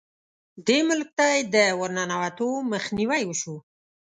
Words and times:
دې 0.67 0.77
ملک 0.89 1.09
ته 1.17 1.25
یې 1.33 1.39
د 1.53 1.55
ورننوتو 1.79 2.47
مخنیوی 2.71 3.23
وشو. 3.25 3.55